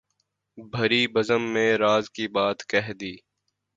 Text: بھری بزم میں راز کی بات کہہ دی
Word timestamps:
بھری 0.57 1.07
بزم 1.07 1.41
میں 1.53 1.69
راز 1.77 2.09
کی 2.09 2.27
بات 2.27 2.67
کہہ 2.69 2.91
دی 2.99 3.13